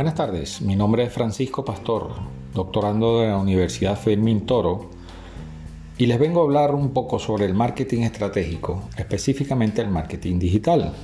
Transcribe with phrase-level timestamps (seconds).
[0.00, 2.12] Buenas tardes, mi nombre es Francisco Pastor,
[2.54, 4.88] doctorando de la Universidad Fermín Toro,
[5.98, 10.94] y les vengo a hablar un poco sobre el marketing estratégico, específicamente el marketing digital.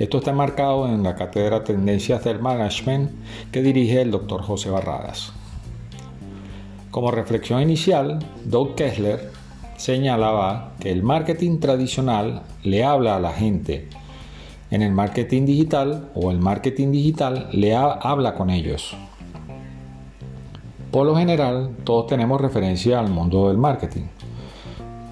[0.00, 3.12] Esto está marcado en la cátedra Tendencias del Management
[3.52, 5.32] que dirige el doctor José Barradas.
[6.90, 9.30] Como reflexión inicial, Doug Kessler
[9.76, 13.88] señalaba que el marketing tradicional le habla a la gente.
[14.70, 18.96] En el marketing digital o el marketing digital le habla con ellos.
[20.90, 24.04] Por lo general, todos tenemos referencia al mundo del marketing.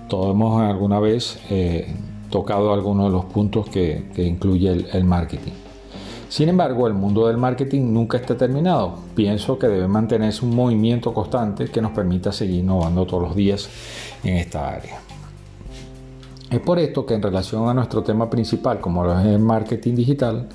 [0.08, 1.94] Todos hemos alguna vez eh,
[2.30, 5.52] tocado algunos de los puntos que, incluye el marketing.
[6.34, 8.96] Sin embargo, el mundo del marketing nunca está terminado.
[9.14, 13.68] Pienso que debe mantenerse un movimiento constante que nos permita seguir innovando todos los días
[14.24, 15.03] en esta área.
[16.54, 20.47] Es por esto que en relación a nuestro tema principal, como es el marketing digital,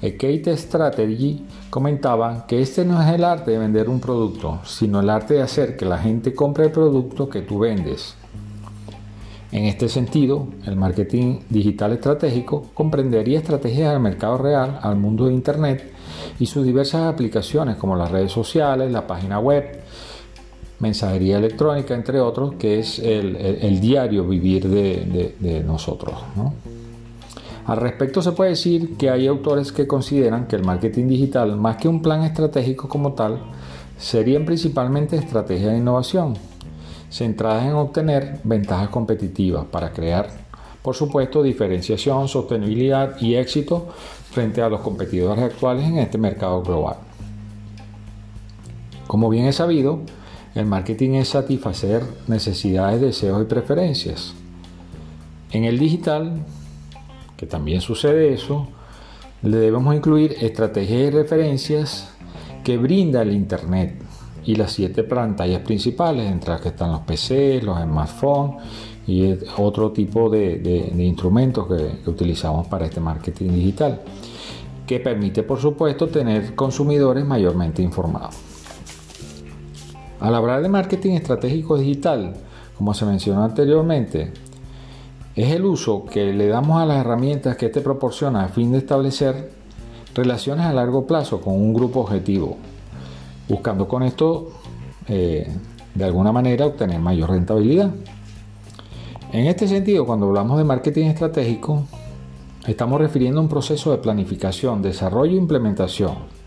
[0.00, 5.00] el Kate Strategy comentaba que este no es el arte de vender un producto, sino
[5.00, 8.14] el arte de hacer que la gente compre el producto que tú vendes.
[9.50, 15.34] En este sentido, el marketing digital estratégico comprendería estrategias del mercado real al mundo de
[15.34, 15.92] Internet
[16.38, 19.82] y sus diversas aplicaciones como las redes sociales, la página web,
[20.82, 26.14] mensajería electrónica, entre otros, que es el, diario vivir de, nosotros.
[27.64, 31.76] Al respecto se puede decir que hay autores que consideran que el marketing digital, más
[31.76, 33.38] que un plan estratégico como tal,
[33.96, 36.34] serían principalmente estrategias de innovación
[37.08, 40.30] centradas en obtener ventajas competitivas para crear,
[40.82, 43.88] por supuesto, diferenciación, sostenibilidad y éxito
[44.30, 46.96] frente a los competidores actuales en este mercado global.
[49.06, 50.00] Como bien es sabido,
[50.54, 54.34] el marketing es satisfacer necesidades, deseos y preferencias.
[55.50, 56.44] En el digital,
[57.36, 58.68] que también sucede eso,
[59.42, 62.14] le debemos incluir estrategias y referencias
[62.62, 64.00] que brinda el Internet
[64.44, 68.62] y las siete pantallas principales, entre las que están los PC, los smartphones
[69.06, 74.00] y otro tipo de, instrumentos que, utilizamos para este marketing digital,
[74.86, 78.51] que permite por supuesto tener consumidores mayormente informados.
[80.22, 82.34] Al hablar de marketing estratégico digital,
[82.78, 84.30] como se mencionó anteriormente,
[85.34, 88.78] es el uso que le damos a las herramientas que este proporciona a fin de
[88.78, 89.50] establecer
[90.14, 92.56] relaciones a largo plazo con un grupo objetivo,
[93.48, 94.52] buscando con esto
[95.08, 95.52] eh,
[95.92, 97.90] de alguna manera obtener mayor rentabilidad.
[99.32, 101.82] En este sentido, cuando hablamos de marketing estratégico,
[102.68, 106.41] estamos refiriendo a un proceso de planificación, desarrollo e implementación.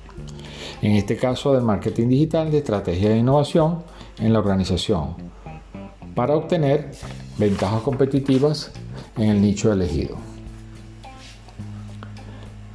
[0.82, 3.84] En este caso del marketing digital de estrategia de innovación
[4.20, 5.16] en la organización,
[6.16, 6.92] para obtener
[7.38, 8.72] ventajas competitivas
[9.18, 10.18] en el nicho elegido.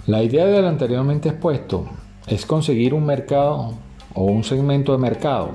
[0.06, 1.86] La idea del anteriormente expuesto
[2.26, 3.74] es conseguir un mercado
[4.14, 5.50] o un segmento de mercado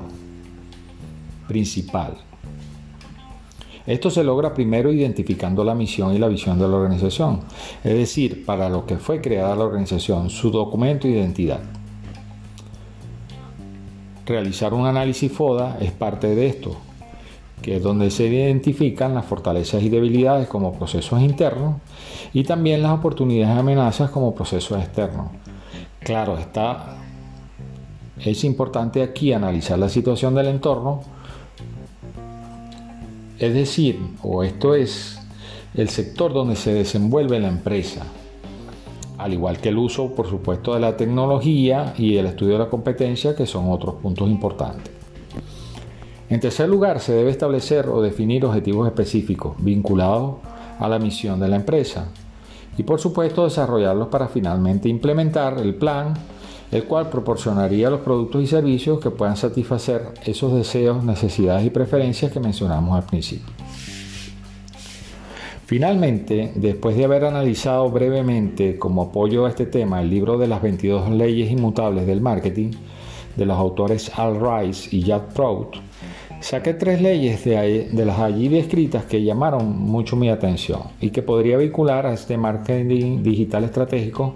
[1.48, 2.18] principal.
[3.86, 7.42] Esto se logra primero identificando la misión y la visión de la organización,
[7.84, 11.60] es decir, para lo que fue creada la organización, su documento de identidad.
[14.26, 16.76] Realizar un análisis FODA es parte de esto,
[17.62, 21.76] que es donde se identifican las fortalezas y debilidades como procesos internos
[22.34, 25.28] y también las oportunidades y amenazas como procesos externos.
[26.00, 26.98] Claro, está
[28.24, 31.02] es importante aquí analizar la situación del entorno,
[33.38, 35.20] es decir, o esto es
[35.74, 38.06] el sector donde se desenvuelve la empresa,
[39.18, 42.70] al igual que el uso, por supuesto, de la tecnología y el estudio de la
[42.70, 44.94] competencia, que son otros puntos importantes.
[46.30, 50.36] En tercer lugar, se debe establecer o definir objetivos específicos vinculados
[50.80, 52.08] a la misión de la empresa
[52.78, 56.14] y, por supuesto, desarrollarlos para finalmente implementar el plan
[56.72, 62.32] el cual proporcionaría los productos y servicios que puedan satisfacer esos deseos, necesidades y preferencias
[62.32, 63.54] que mencionamos al principio.
[65.66, 70.62] Finalmente, después de haber analizado brevemente como apoyo a este tema el libro de las
[70.62, 72.72] 22 leyes inmutables del marketing
[73.36, 75.78] de los autores Al Rice y Jack Trout,
[76.40, 81.22] saqué tres leyes de, de, las allí descritas que llamaron mucho mi atención y que
[81.22, 84.36] podría vincular a este marketing digital estratégico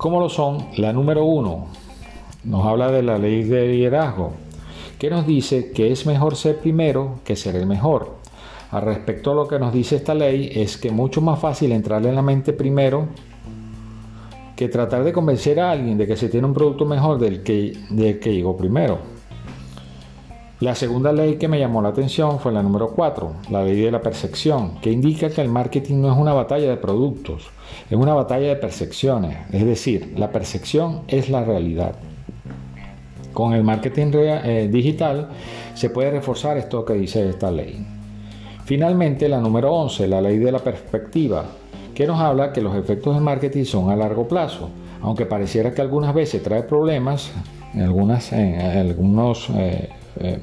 [0.00, 0.68] ¿Cómo lo son?
[0.78, 1.66] La número uno
[2.44, 4.32] nos habla de la ley de liderazgo,
[4.98, 8.19] que nos dice que es mejor ser primero que ser el mejor.
[8.70, 12.10] Al respecto a lo que nos dice esta ley es que mucho más fácil entrarle
[12.10, 13.08] en la mente primero
[14.54, 17.72] que tratar de convencer a alguien de que se tiene un producto mejor del que,
[17.90, 18.98] del que llegó primero.
[20.60, 23.90] La segunda ley que me llamó la atención fue la número 4, la ley de
[23.90, 27.50] la percepción, que indica que el marketing no es una batalla de productos,
[27.88, 31.94] es una batalla de percepciones, es decir, la percepción es la realidad.
[33.32, 35.30] Con el marketing eh, digital
[35.72, 37.86] se puede reforzar esto que dice esta ley.
[38.70, 41.44] Finalmente, la número 11, la ley de la perspectiva,
[41.92, 44.70] que nos habla que los efectos del marketing son a largo plazo,
[45.02, 47.32] aunque pareciera que algunas veces trae problemas,
[47.74, 49.88] en, algunos eh,
[50.20, 50.38] eh,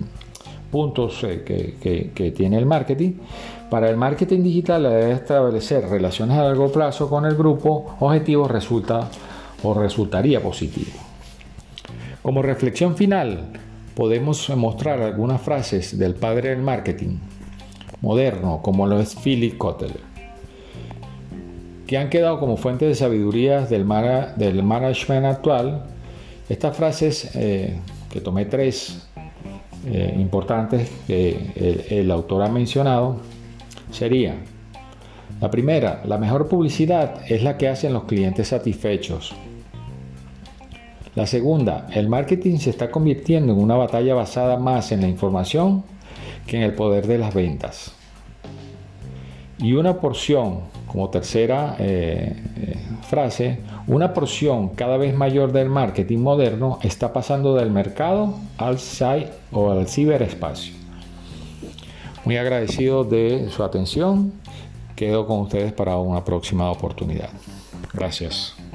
[0.70, 1.42] puntos eh,
[1.82, 3.14] que, tiene el marketing.
[3.70, 9.10] Para el marketing digital debe establecer relaciones a largo plazo con el grupo objetivo resulta
[9.64, 10.92] o resultaría positivo.
[12.22, 13.54] Como reflexión final,
[13.96, 17.20] podemos mostrar algunas frases del padre del marketing
[18.02, 20.00] moderno, como lo es Philip Kotler,
[21.86, 25.84] que han quedado como fuentes de sabiduría del, management actual.
[26.50, 27.78] Estas frases, eh,
[28.10, 29.08] que tomé tres,
[29.86, 33.18] eh, importantes que el, autor ha mencionado
[33.92, 34.36] sería,
[35.40, 39.34] la primera, la mejor publicidad es la que hacen los clientes satisfechos.
[41.16, 45.84] La segunda, el marketing se está convirtiendo en una batalla basada más en la información
[46.48, 47.92] que en el poder de las ventas.
[49.60, 52.78] Y una porción, como tercera eh, eh,
[53.08, 59.32] frase, una porción cada vez mayor del marketing moderno está pasando del mercado al site
[59.52, 60.74] o al ciberespacio.
[62.24, 64.34] Muy agradecido de su atención.
[64.96, 67.30] Quedo con ustedes para una próxima oportunidad.
[67.94, 68.67] Gracias.